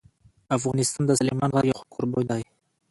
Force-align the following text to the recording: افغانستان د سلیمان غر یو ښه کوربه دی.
افغانستان 0.57 1.03
د 1.05 1.11
سلیمان 1.19 1.49
غر 1.55 1.65
یو 1.67 1.77
ښه 1.79 1.85
کوربه 1.93 2.21
دی. 2.29 2.43